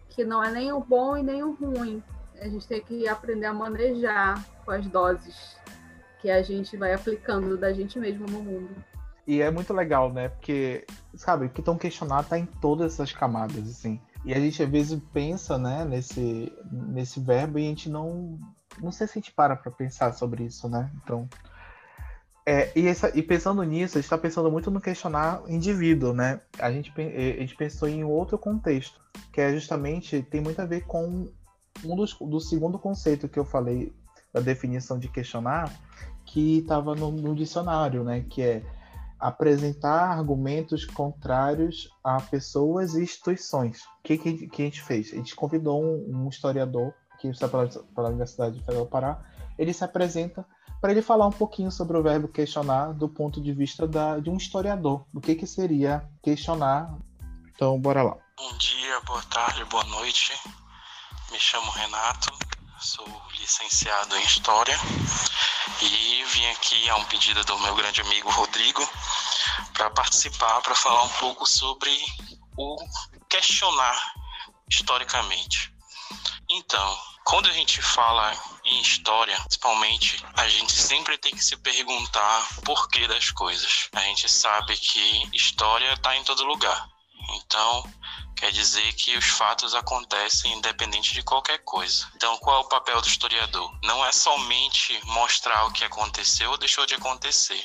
[0.09, 2.03] que não é nem o bom e nem o ruim,
[2.41, 5.57] a gente tem que aprender a manejar com as doses
[6.21, 8.71] que a gente vai aplicando da gente mesmo no mundo.
[9.27, 10.29] E é muito legal, né?
[10.29, 14.01] Porque, sabe, o que estão questionando tá em todas essas camadas, assim.
[14.25, 18.39] E a gente às vezes pensa, né, nesse, nesse verbo e a gente não.
[18.81, 20.89] Não sei se a gente para pra pensar sobre isso, né?
[21.03, 21.29] Então.
[22.47, 26.41] É, e, essa, e pensando nisso, a gente está pensando muito no questionar indivíduo, né?
[26.59, 29.01] A gente, a gente pensou em outro contexto,
[29.33, 31.29] que é justamente, tem muito a ver com
[31.85, 33.93] um dos, do segundo conceito que eu falei
[34.33, 35.73] da definição de questionar,
[36.25, 38.25] que estava no, no, dicionário, né?
[38.29, 38.63] Que é
[39.19, 43.85] apresentar argumentos contrários a pessoas e instituições.
[43.85, 45.13] O que, que, que a gente fez?
[45.13, 49.21] A gente convidou um, um historiador que está pela, pela Universidade Federal do Pará.
[49.59, 50.47] Ele se apresenta
[50.81, 54.31] para ele falar um pouquinho sobre o verbo questionar do ponto de vista da, de
[54.31, 55.05] um historiador.
[55.15, 56.97] O que, que seria questionar?
[57.55, 58.17] Então, bora lá.
[58.39, 60.33] Bom dia, boa tarde, boa noite.
[61.31, 62.33] Me chamo Renato,
[62.81, 63.07] sou
[63.39, 64.79] licenciado em História
[65.83, 68.89] e vim aqui a um pedido do meu grande amigo Rodrigo
[69.75, 71.91] para participar, para falar um pouco sobre
[72.57, 72.77] o
[73.29, 74.15] questionar
[74.71, 75.73] historicamente.
[76.49, 78.33] Então, quando a gente fala
[78.65, 83.91] em história, principalmente, a gente sempre tem que se perguntar o porquê das coisas.
[83.93, 86.89] A gente sabe que história está em todo lugar.
[87.35, 87.85] Então,
[88.37, 92.11] Quer dizer que os fatos acontecem independente de qualquer coisa.
[92.15, 93.71] Então, qual é o papel do historiador?
[93.83, 97.63] Não é somente mostrar o que aconteceu ou deixou de acontecer,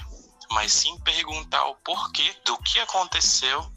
[0.52, 3.72] mas sim perguntar o porquê do que aconteceu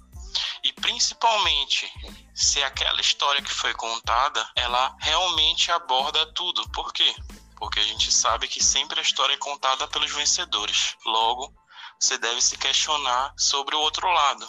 [0.62, 1.90] e principalmente
[2.34, 6.68] se aquela história que foi contada, ela realmente aborda tudo.
[6.70, 7.14] Por quê?
[7.56, 10.96] Porque a gente sabe que sempre a história é contada pelos vencedores.
[11.04, 11.52] Logo,
[12.00, 14.46] você deve se questionar sobre o outro lado.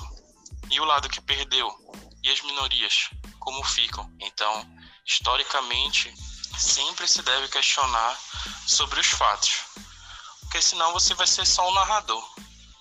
[0.69, 1.67] E o lado que perdeu?
[2.23, 3.10] E as minorias?
[3.39, 4.12] Como ficam?
[4.19, 4.67] Então,
[5.05, 6.13] historicamente,
[6.58, 8.17] sempre se deve questionar
[8.67, 9.62] sobre os fatos.
[10.41, 12.23] Porque senão você vai ser só um narrador.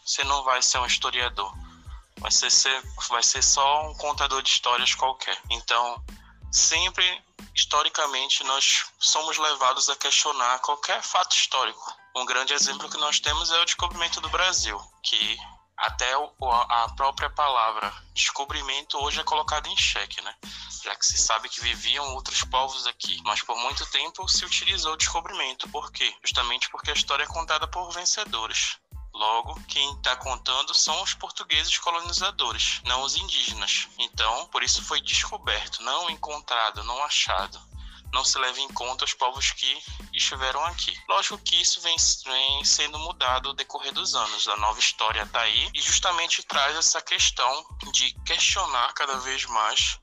[0.04, 1.52] Você não vai ser um historiador
[2.20, 5.36] vai ser, ser, vai ser só um contador de histórias qualquer.
[5.50, 6.02] Então,
[6.50, 7.04] sempre,
[7.54, 11.94] historicamente, nós somos levados a questionar qualquer fato histórico.
[12.16, 15.38] Um grande exemplo que nós temos é o descobrimento do Brasil, que
[15.78, 20.34] até a própria palavra descobrimento hoje é colocada em xeque, né?
[20.82, 24.96] Já que se sabe que viviam outros povos aqui, mas por muito tempo se utilizou
[24.96, 25.68] descobrimento.
[25.68, 26.12] Por quê?
[26.22, 28.76] Justamente porque a história é contada por vencedores.
[29.14, 33.88] Logo, quem está contando são os portugueses colonizadores, não os indígenas.
[33.98, 37.60] Então, por isso foi descoberto, não encontrado, não achado.
[38.12, 40.98] Não se leva em conta os povos que estiveram aqui.
[41.08, 44.48] Lógico que isso vem, vem sendo mudado ao decorrer dos anos.
[44.48, 49.98] A nova história está aí e justamente traz essa questão de questionar cada vez mais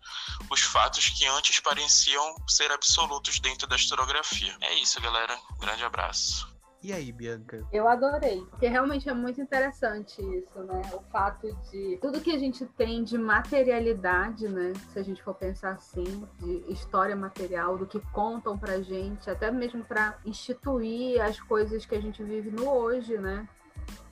[0.50, 4.56] os fatos que antes pareciam ser absolutos dentro da historiografia.
[4.62, 5.40] É isso, galera.
[5.60, 6.55] grande abraço.
[6.86, 7.66] E aí, Bianca?
[7.74, 10.84] Eu adorei, porque realmente é muito interessante isso, né?
[10.94, 14.72] O fato de tudo que a gente tem de materialidade, né?
[14.94, 16.04] Se a gente for pensar assim,
[16.38, 21.96] de história material, do que contam pra gente, até mesmo para instituir as coisas que
[21.96, 23.50] a gente vive no hoje, né?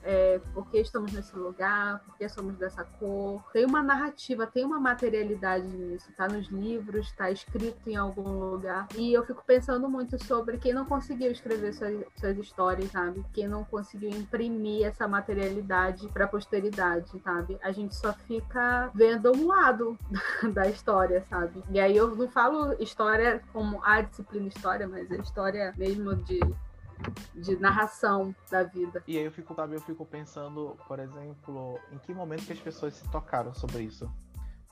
[0.04, 3.42] É, por que estamos nesse lugar, por que somos dessa cor.
[3.52, 8.86] Tem uma narrativa, tem uma materialidade nisso, tá nos livros, tá escrito em algum lugar.
[8.96, 13.24] E eu fico pensando muito sobre quem não conseguiu escrever suas, suas histórias, sabe?
[13.32, 17.58] Quem não conseguiu imprimir essa materialidade para a posteridade, sabe?
[17.62, 19.98] A gente só fica vendo um lado
[20.52, 21.62] da história, sabe?
[21.70, 26.40] E aí eu não falo história como a disciplina história, mas a história mesmo de
[27.34, 29.02] de narração da vida.
[29.06, 32.58] E aí eu fico, sabe, eu fico pensando, por exemplo, em que momento que as
[32.58, 34.10] pessoas se tocaram sobre isso.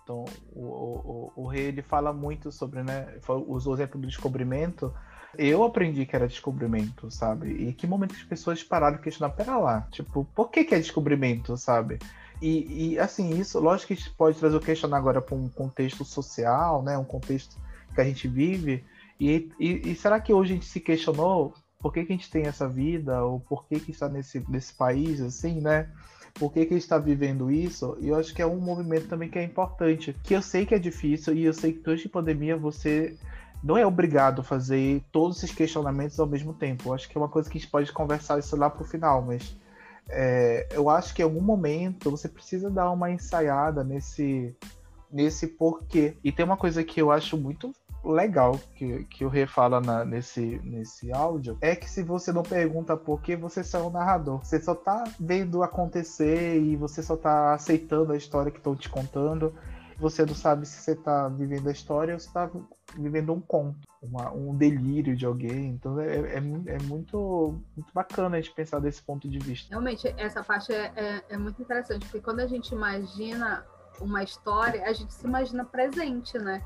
[0.02, 3.18] Então, o, o, o, rei ele fala muito sobre, né?
[3.46, 4.92] Usou o exemplo do descobrimento.
[5.38, 7.50] Eu aprendi que era descobrimento, sabe?
[7.50, 10.78] E que momento as pessoas pararam de questionar, pera lá, tipo, por que, que é
[10.78, 11.98] descobrimento, sabe?
[12.40, 16.82] E, e assim, isso, lógico que pode trazer o questionar agora para um contexto social,
[16.82, 16.98] né?
[16.98, 17.56] Um contexto
[17.94, 18.84] que a gente vive.
[19.18, 22.30] E, e, e será que hoje a gente se questionou por que, que a gente
[22.30, 25.90] tem essa vida, ou por que, que está nesse, nesse país, assim, né?
[26.34, 27.96] Por que, que está vivendo isso?
[28.00, 30.74] E eu acho que é um movimento também que é importante, que eu sei que
[30.74, 33.16] é difícil, e eu sei que durante a pandemia você
[33.62, 36.88] não é obrigado a fazer todos esses questionamentos ao mesmo tempo.
[36.88, 38.86] Eu acho que é uma coisa que a gente pode conversar isso lá para o
[38.86, 39.56] final, mas
[40.08, 44.54] é, eu acho que em algum momento você precisa dar uma ensaiada nesse
[45.12, 46.16] nesse porquê.
[46.24, 47.72] E tem uma coisa que eu acho muito
[48.04, 52.42] legal que, que o Rê fala na, nesse, nesse áudio é que se você não
[52.42, 54.38] pergunta por que, você só é um narrador.
[54.44, 58.88] Você só tá vendo acontecer e você só tá aceitando a história que estão te
[58.88, 59.54] contando.
[59.98, 62.50] Você não sabe se você tá vivendo a história ou se tá
[62.96, 65.68] vivendo um conto, uma, um delírio de alguém.
[65.68, 69.68] Então é, é, é, muito, muito bacana a gente pensar desse ponto de vista.
[69.70, 73.64] Realmente, essa parte é, é, é muito interessante, porque quando a gente imagina
[74.00, 76.64] uma história, a gente se imagina presente, né?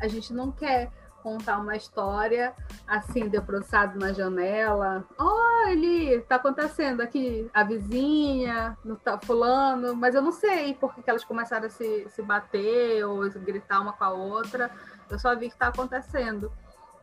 [0.00, 0.90] A gente não quer
[1.22, 2.54] contar uma história
[2.86, 5.04] assim, debruçado na janela.
[5.18, 11.08] Olha, está acontecendo aqui a vizinha, no tá fulano, mas eu não sei por que
[11.08, 14.70] elas começaram a se, se bater ou gritar uma com a outra.
[15.10, 16.50] Eu só vi que está acontecendo.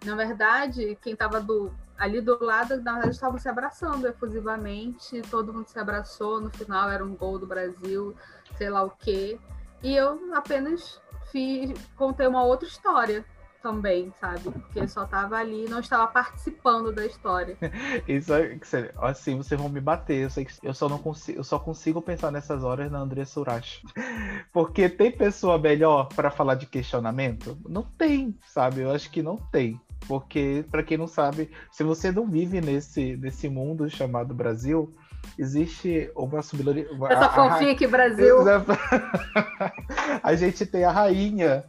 [0.04, 5.54] Na verdade, quem estava do, ali do lado, na verdade, estavam se abraçando efusivamente, todo
[5.54, 8.16] mundo se abraçou, no final era um gol do Brasil,
[8.56, 9.40] sei lá o quê.
[9.82, 11.00] E eu apenas
[11.32, 13.26] fiz, contei uma outra história
[13.66, 14.42] também, sabe?
[14.42, 17.58] Porque só tava ali não estava participando da história.
[18.08, 18.60] Isso é
[18.98, 20.22] assim, vocês vão me bater.
[20.22, 23.26] Eu sei que eu só não consigo, eu só consigo pensar nessas horas na André
[23.26, 23.82] Surashi.
[24.54, 27.58] Porque tem pessoa melhor para falar de questionamento?
[27.68, 28.82] Não tem, sabe?
[28.82, 29.82] Eu acho que não tem.
[30.08, 34.94] Porque, para quem não sabe, se você não vive nesse, nesse mundo chamado Brasil,
[35.38, 37.14] existe uma subcelebridade.
[37.14, 38.38] Essa fanfic, Brasil.
[40.24, 41.64] a gente tem a rainha,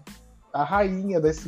[0.53, 1.45] a rainha das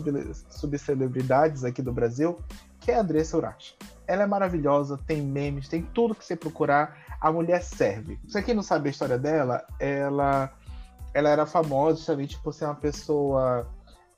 [0.51, 2.39] subcelebridades aqui do Brasil,
[2.81, 3.77] que é a Andressa Urashi.
[4.07, 6.97] Ela é maravilhosa, tem memes, tem tudo que você procurar.
[7.21, 8.19] A mulher serve.
[8.29, 10.53] Se quem não sabe a história dela, ela
[11.15, 13.69] ela era famosa justamente por ser uma pessoa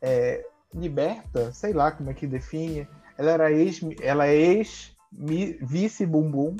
[0.03, 2.87] é, liberta, sei lá como é que define.
[3.16, 6.57] Ela era ex, ela é ex vice bumbum,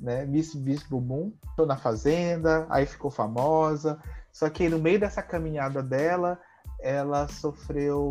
[0.00, 0.24] né?
[0.24, 3.98] Miss Vice Bumbum, tô na fazenda, aí ficou famosa.
[4.32, 6.38] Só que no meio dessa caminhada dela,
[6.80, 8.06] ela sofreu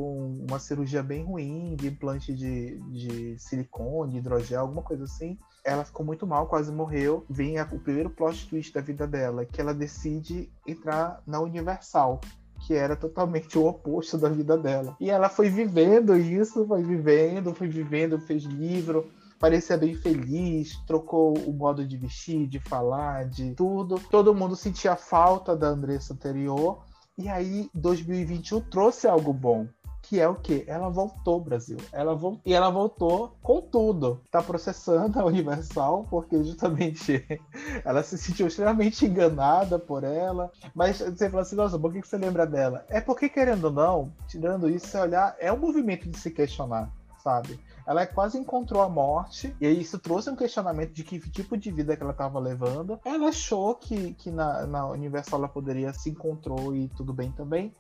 [0.47, 5.37] uma cirurgia bem ruim de implante de, de silicone, de hidrogel, alguma coisa assim.
[5.63, 7.25] Ela ficou muito mal, quase morreu.
[7.29, 12.19] Vem a, o primeiro plot twist da vida dela, que ela decide entrar na Universal,
[12.65, 14.97] que era totalmente o oposto da vida dela.
[14.99, 21.37] E ela foi vivendo isso, foi vivendo, foi vivendo, fez livro, parecia bem feliz, trocou
[21.37, 23.99] o modo de vestir, de falar, de tudo.
[24.11, 26.83] Todo mundo sentia falta da Andressa anterior.
[27.17, 29.67] E aí, 2021 trouxe algo bom.
[30.03, 30.63] Que é o quê?
[30.67, 31.75] Ela voltou, Brasil.
[31.91, 34.21] Ela voltou, e ela voltou com tudo.
[34.31, 37.25] Tá processando a Universal, porque justamente
[37.83, 40.49] ela se sentiu extremamente enganada por ela.
[40.73, 42.85] Mas você fala assim, nossa, por que você lembra dela?
[42.87, 46.89] É porque, querendo ou não, tirando isso, você olhar, é um movimento de se questionar,
[47.21, 47.59] sabe?
[47.87, 51.95] Ela quase encontrou a morte, e isso trouxe um questionamento de que tipo de vida
[51.95, 52.99] que ela estava levando.
[53.05, 57.73] Ela achou que, que na, na Universal ela poderia se encontrou e tudo bem também.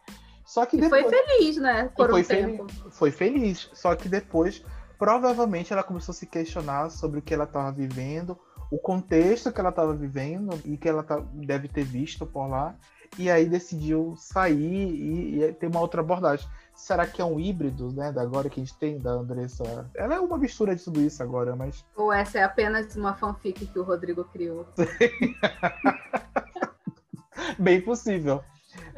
[0.45, 1.05] Só que depois...
[1.05, 1.91] foi feliz, né?
[1.93, 2.23] Por foi um.
[2.23, 3.69] Feliz, foi feliz.
[3.73, 4.63] Só que depois,
[4.97, 8.39] provavelmente, ela começou a se questionar sobre o que ela estava vivendo,
[8.71, 12.73] o contexto que ela estava vivendo e que ela tá, deve ter visto por lá.
[13.19, 16.47] E aí decidiu sair e, e ter uma outra abordagem.
[16.77, 18.11] Será que é um híbrido, né?
[18.11, 19.89] Da agora que a gente tem da Andressa.
[19.95, 21.83] Ela é uma mistura de tudo isso agora, mas.
[21.95, 24.67] Ou essa é apenas uma fanfic que o Rodrigo criou?
[27.57, 28.43] Bem possível.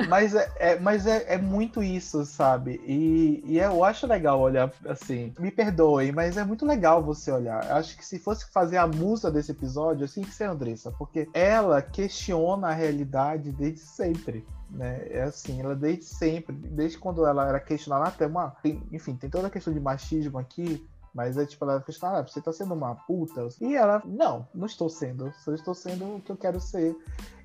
[0.09, 2.81] Mas, é, é mas é, é, muito isso, sabe?
[2.85, 5.33] E, e eu acho legal olhar assim.
[5.39, 7.71] Me perdoem, mas é muito legal você olhar.
[7.71, 11.29] Acho que se fosse fazer a musa desse episódio, assim que ser a Andressa, porque
[11.33, 15.07] ela questiona a realidade desde sempre né?
[15.09, 18.51] É assim, ela desde sempre, desde quando ela era questionada até uma.
[18.61, 22.27] Tem, enfim, tem toda a questão de machismo aqui, mas é tipo, ela questionada, ah,
[22.27, 23.47] você tá sendo uma puta?
[23.59, 26.95] E ela, não, não estou sendo, só estou sendo o que eu quero ser.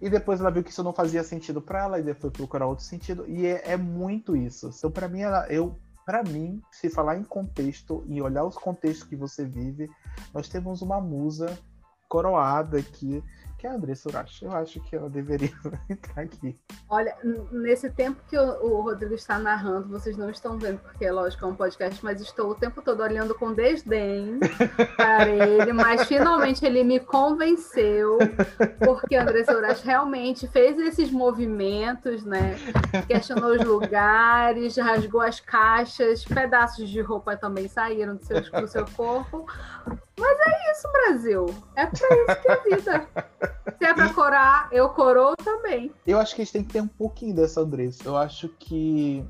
[0.01, 2.85] E depois ela viu que isso não fazia sentido para ela, e depois procurar outro
[2.85, 3.25] sentido.
[3.27, 4.71] E é, é muito isso.
[4.77, 5.79] Então, para mim, ela, eu.
[6.07, 9.89] Para mim, se falar em contexto e olhar os contextos que você vive,
[10.35, 11.59] nós temos uma musa
[12.07, 13.25] coroada aqui
[13.65, 14.45] que é a Andressa Urashi.
[14.45, 15.51] Eu acho que ela deveria
[15.89, 16.55] entrar aqui.
[16.87, 17.17] Olha,
[17.51, 21.47] nesse tempo que o, o, Rodrigo está narrando, vocês não estão vendo, porque é lógico,
[21.47, 24.39] é um podcast, mas estou o tempo todo olhando com desdém
[24.99, 28.19] para ele, mas finalmente ele me convenceu,
[28.85, 32.57] porque a Andressa Urashi realmente fez esses movimentos, né?
[33.07, 38.85] Questionou os lugares, rasgou as caixas, pedaços de roupa também saíram do seu, do seu
[38.95, 39.47] corpo.
[40.19, 41.47] Mas é isso, Brasil.
[41.75, 43.09] É pra isso que é vida.
[43.85, 44.13] Se é pra e...
[44.15, 45.93] corar, eu corou também.
[46.07, 48.03] Eu acho que a gente tem que ter um pouquinho dessa Andressa.
[48.05, 49.25] Eu acho que.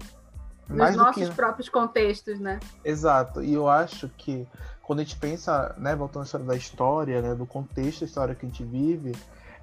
[0.69, 1.35] Nos nossos que...
[1.35, 2.61] próprios contextos, né?
[2.85, 3.43] Exato.
[3.43, 4.47] E eu acho que
[4.83, 8.35] quando a gente pensa, né, voltando à história da história, né, do contexto da história
[8.35, 9.13] que a gente vive,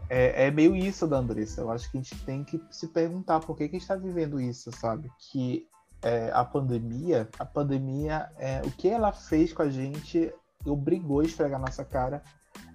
[0.10, 1.62] é, é, meio isso da Andressa.
[1.62, 3.96] Eu acho que a gente tem que se perguntar por que, que a gente está
[3.96, 5.10] vivendo isso, sabe?
[5.18, 5.66] Que
[6.02, 10.34] é, a pandemia, a pandemia, é, o que ela fez com a gente
[10.66, 12.22] obrigou a esfregar nossa cara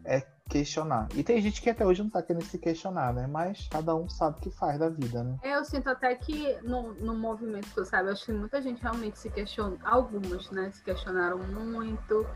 [0.04, 1.08] é questionar.
[1.14, 3.26] E tem gente que até hoje não tá querendo se questionar, né?
[3.26, 5.38] Mas cada um sabe o que faz da vida, né?
[5.42, 9.18] Eu sinto até que no, no movimento que eu sabe, acho que muita gente realmente
[9.18, 12.26] se questiona, algumas, né, se questionaram muito.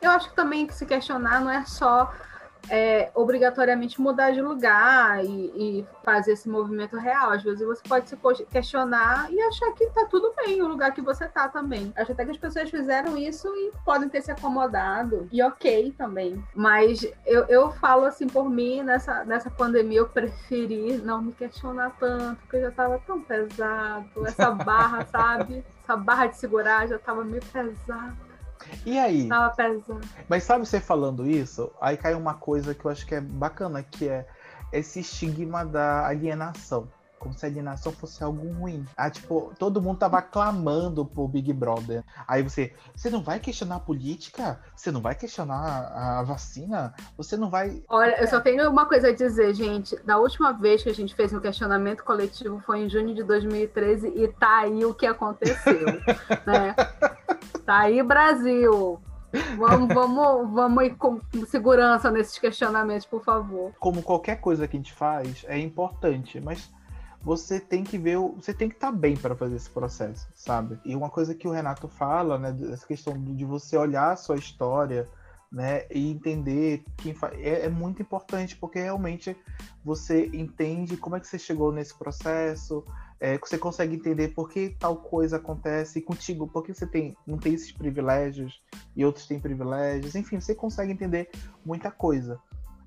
[0.00, 2.12] Eu acho que também que se questionar não é só
[2.68, 7.30] é, obrigatoriamente mudar de lugar e, e, fazer esse movimento real.
[7.30, 11.00] Às vezes você pode se questionar e achar que tá tudo bem o lugar que
[11.00, 11.92] você tá também.
[11.96, 15.28] Acho até que as pessoas fizeram isso e podem ter se acomodado.
[15.32, 16.42] E ok também.
[16.54, 21.90] Mas eu, eu falo assim por mim, nessa, nessa pandemia, eu preferi não me questionar
[21.98, 24.26] tanto, porque já tava tão pesado.
[24.26, 25.64] Essa barra, sabe?
[25.82, 28.23] Essa barra de segurar já tava meio pesada.
[28.84, 29.28] E aí?
[29.28, 30.06] Tava pesando.
[30.28, 31.70] Mas sabe você falando isso?
[31.80, 34.26] Aí cai uma coisa que eu acho que é bacana, que é
[34.72, 36.88] esse estigma da alienação.
[37.42, 38.84] A alienação fosse algo ruim.
[38.96, 42.02] Ah, tipo, todo mundo tava clamando pro Big Brother.
[42.26, 44.60] Aí você, você não vai questionar a política?
[44.74, 46.94] Você não vai questionar a vacina?
[47.16, 47.82] Você não vai.
[47.88, 49.96] Olha, eu só tenho uma coisa a dizer, gente.
[50.04, 54.08] Da última vez que a gente fez um questionamento coletivo foi em junho de 2013
[54.08, 55.86] e tá aí o que aconteceu,
[56.46, 56.74] né?
[57.64, 59.00] Tá aí, Brasil.
[59.56, 63.72] Vamos, vamos, vamos ir com segurança nesses questionamentos, por favor.
[63.80, 66.72] Como qualquer coisa que a gente faz, é importante, mas
[67.24, 70.78] você tem que ver, você tem que estar tá bem para fazer esse processo, sabe?
[70.84, 74.36] E uma coisa que o Renato fala, né, essa questão de você olhar a sua
[74.36, 75.08] história,
[75.50, 75.86] né?
[75.90, 77.30] E entender quem fa...
[77.34, 79.36] é, é, muito importante porque realmente
[79.84, 82.84] você entende como é que você chegou nesse processo,
[83.20, 87.54] é, você consegue entender por que tal coisa acontece contigo, porque você tem não tem
[87.54, 88.60] esses privilégios
[88.96, 91.30] e outros têm privilégios, enfim, você consegue entender
[91.64, 92.38] muita coisa.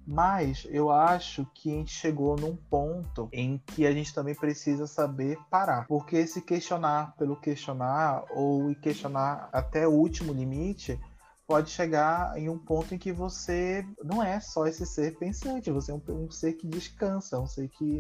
[0.10, 4.88] Mas eu acho que a gente chegou num ponto em que a gente também precisa
[4.88, 5.86] saber parar.
[5.86, 10.98] Porque se questionar pelo questionar, ou questionar até o último limite,
[11.46, 15.92] pode chegar em um ponto em que você não é só esse ser pensante, você
[15.92, 18.00] é um, um ser que descansa, um ser que,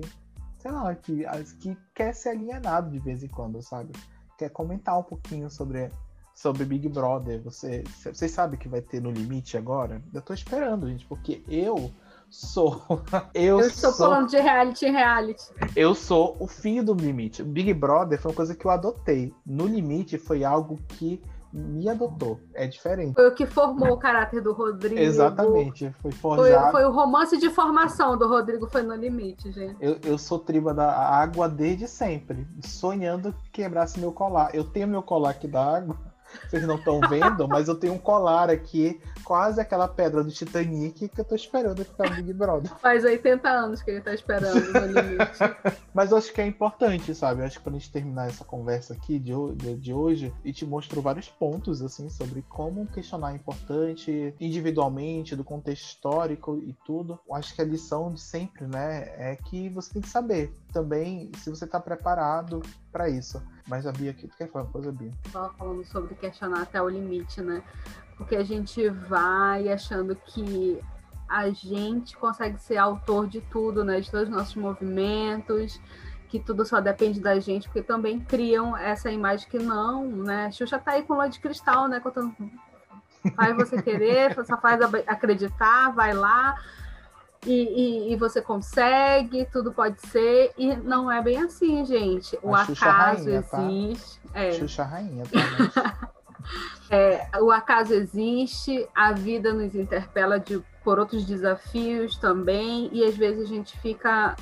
[0.59, 1.25] sei lá, que,
[1.59, 3.91] que quer ser alienado de vez em quando, sabe?
[4.37, 5.91] Quer comentar um pouquinho sobre
[6.37, 7.41] sobre Big Brother.
[7.41, 7.83] Você,
[8.13, 10.01] vocês sabem que vai ter no limite agora?
[10.13, 11.91] Eu tô esperando, gente, porque eu
[12.29, 12.83] sou.
[13.33, 15.45] Eu, eu estou sou, falando de reality em reality.
[15.75, 17.41] Eu sou o fim do limite.
[17.41, 19.33] Big Brother foi uma coisa que eu adotei.
[19.45, 21.21] No limite foi algo que
[21.53, 22.39] me adotou.
[22.53, 23.15] É diferente.
[23.15, 24.99] Foi o que formou o caráter do Rodrigo.
[24.99, 25.95] Exatamente.
[26.01, 26.71] Foi forjado.
[26.71, 29.77] Foi, foi o romance de formação do Rodrigo, foi no limite, gente.
[29.79, 32.45] Eu, eu sou tribo da água desde sempre.
[32.61, 34.53] Sonhando que quebrasse meu colar.
[34.53, 35.97] Eu tenho meu colar aqui da água
[36.47, 41.07] vocês não estão vendo, mas eu tenho um colar aqui, quase aquela pedra do Titanic
[41.09, 42.71] que eu tô esperando ficar no Big Brother.
[42.79, 45.37] Faz 80 anos que ele tá esperando no limite.
[45.93, 47.41] mas eu acho que é importante, sabe?
[47.41, 50.65] Eu acho que pra gente terminar essa conversa aqui de, de, de hoje, e te
[50.65, 57.19] mostrou vários pontos, assim, sobre como questionar é importante, individualmente, do contexto histórico e tudo.
[57.27, 61.31] Eu acho que a lição de sempre, né, é que você tem que saber também
[61.37, 62.61] se você tá preparado
[62.91, 63.41] para isso.
[63.67, 65.11] Mas a Bia aqui, tu quer falar uma coisa, Bia?
[65.31, 67.61] Tava falando sobre questionar até o limite, né?
[68.15, 70.79] Porque a gente vai achando que
[71.27, 73.99] a gente consegue ser autor de tudo, né?
[73.99, 75.81] De todos os nossos movimentos,
[76.29, 80.49] que tudo só depende da gente, porque também criam essa imagem que não, né?
[80.51, 81.99] Xuxa tá aí com lua de cristal, né?
[81.99, 82.33] Contando
[83.35, 86.55] faz você querer, só faz acreditar, vai lá
[87.47, 92.37] e, e, e, você consegue, tudo pode ser, e não é bem assim, gente.
[92.43, 93.63] O a acaso rainha, tá?
[93.63, 94.19] existe.
[94.19, 94.39] Tá?
[94.39, 94.51] É.
[94.51, 96.09] Xuxa rainha, tá?
[96.91, 103.15] é, o acaso existe, a vida nos interpela de, por outros desafios também, e às
[103.15, 104.35] vezes a gente fica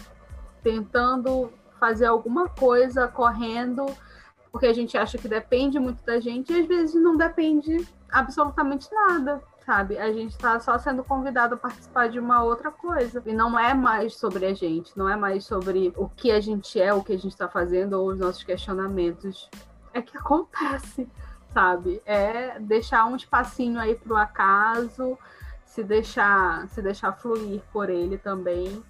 [0.63, 3.85] tentando fazer alguma coisa correndo,
[4.51, 8.87] porque a gente acha que depende muito da gente, e às vezes não depende absolutamente
[8.91, 9.97] nada sabe?
[9.97, 13.21] A gente está só sendo convidado a participar de uma outra coisa.
[13.25, 16.79] E não é mais sobre a gente, não é mais sobre o que a gente
[16.79, 19.49] é, o que a gente está fazendo ou os nossos questionamentos.
[19.93, 21.09] É que acontece,
[21.53, 22.01] sabe?
[22.05, 25.17] É deixar um espacinho aí pro acaso,
[25.65, 28.83] se deixar, se deixar fluir por ele também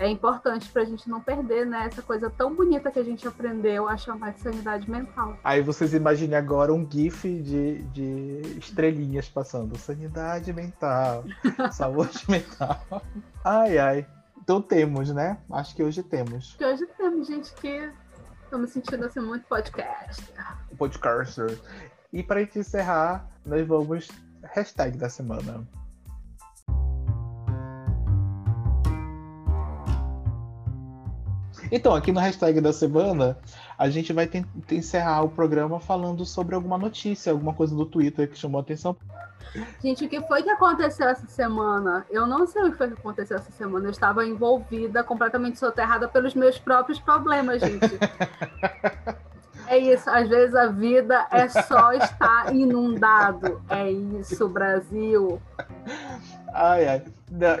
[0.00, 3.28] é importante para a gente não perder né, essa coisa tão bonita que a gente
[3.28, 5.36] aprendeu a chamar de sanidade mental.
[5.44, 9.76] Aí vocês imaginem agora um GIF de, de estrelinhas passando.
[9.76, 11.24] Sanidade mental,
[11.70, 13.02] saúde mental.
[13.44, 14.06] Ai, ai.
[14.42, 15.36] Então temos, né?
[15.52, 16.54] Acho que hoje temos.
[16.56, 17.92] Que hoje temos, gente, que
[18.42, 20.24] estou me sentindo assim muito podcast.
[20.78, 21.60] Podcaster.
[22.10, 24.08] E para gente encerrar, nós vamos
[24.42, 25.62] hashtag da semana.
[31.70, 33.38] Então, aqui no hashtag da semana,
[33.78, 34.28] a gente vai
[34.70, 38.96] encerrar o programa falando sobre alguma notícia, alguma coisa do Twitter que chamou a atenção.
[39.82, 42.06] Gente, o que foi que aconteceu essa semana?
[42.10, 43.86] Eu não sei o que foi que aconteceu essa semana.
[43.86, 47.98] Eu estava envolvida, completamente soterrada pelos meus próprios problemas, gente.
[49.70, 53.62] É isso, às vezes a vida é só estar inundado.
[53.68, 55.40] É isso, Brasil.
[56.52, 57.04] Ai, ai.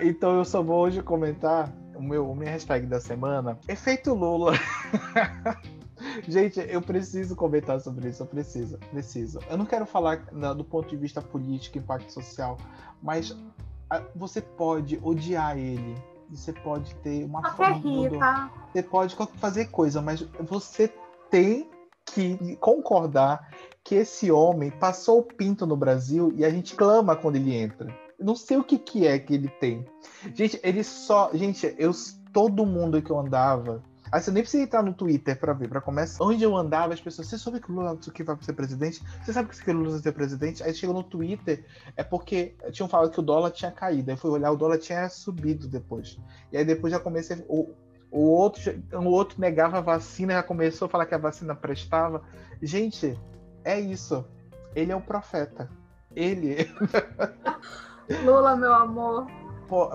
[0.02, 4.54] Então eu só vou hoje comentar o meu, o minha hashtag da semana, efeito Lula.
[6.26, 9.38] Gente, eu preciso comentar sobre isso, eu preciso, preciso.
[9.50, 12.56] Eu não quero falar não, do ponto de vista político, impacto social,
[13.02, 13.36] mas
[13.90, 15.94] a, você pode odiar ele,
[16.30, 18.50] você pode ter uma forma rir, tá?
[18.72, 20.90] Você pode fazer coisa, mas você
[21.30, 21.68] tem
[22.06, 23.46] que concordar
[23.84, 27.94] que esse homem passou o pinto no Brasil e a gente clama quando ele entra
[28.20, 29.84] não sei o que, que é que ele tem.
[30.34, 31.30] Gente, ele só.
[31.32, 31.92] Gente, eu.
[32.32, 33.82] Todo mundo que eu andava.
[34.12, 36.24] Aí você nem precisa entrar no Twitter para ver, para começar.
[36.24, 39.02] Onde eu andava, as pessoas, você sabe que o Lula que vai ser presidente?
[39.24, 40.62] Você sabe que o Lula vai ser presidente?
[40.62, 41.64] Aí chegou no Twitter,
[41.96, 44.10] é porque tinham falado que o dólar tinha caído.
[44.10, 46.18] Aí fui olhar, o dólar tinha subido depois.
[46.52, 47.44] E aí depois já comecei.
[47.48, 47.72] O,
[48.10, 52.22] o, outro, o outro negava a vacina, já começou a falar que a vacina prestava.
[52.60, 53.16] Gente,
[53.64, 54.24] é isso.
[54.74, 55.70] Ele é o profeta.
[56.16, 56.68] Ele.
[58.24, 59.26] Lula, meu amor.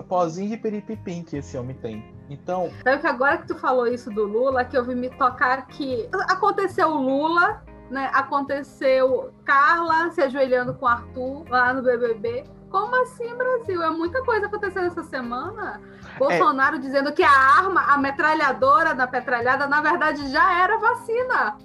[0.08, 2.16] Pozinho de peripipim que esse homem tem.
[2.30, 2.70] Então.
[2.82, 6.08] Sabe que agora que tu falou isso do Lula, que eu vi me tocar que
[6.28, 8.10] aconteceu o Lula, né?
[8.14, 12.44] Aconteceu Carla se ajoelhando com Arthur lá no BBB.
[12.70, 13.82] Como assim, Brasil?
[13.82, 15.80] É muita coisa acontecendo essa semana.
[16.18, 16.78] Bolsonaro é.
[16.78, 21.56] dizendo que a arma, a metralhadora da petralhada, na verdade, já era vacina.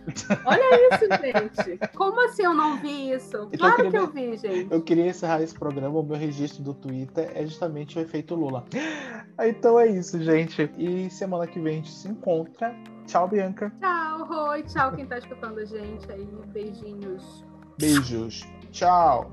[0.45, 1.87] Olha isso, gente.
[1.95, 3.49] Como assim eu não vi isso?
[3.51, 4.67] Então, claro eu que eu vi, gente.
[4.71, 5.99] Eu queria encerrar esse programa.
[5.99, 8.65] O meu registro do Twitter é justamente o efeito Lula.
[9.43, 10.69] Então é isso, gente.
[10.77, 12.75] E semana que vem a gente se encontra.
[13.07, 13.73] Tchau, Bianca.
[13.79, 14.61] Tchau, Roi.
[14.63, 16.27] Tchau, quem tá escutando a gente aí.
[16.47, 17.43] Beijinhos.
[17.79, 18.47] Beijos.
[18.71, 19.31] Tchau.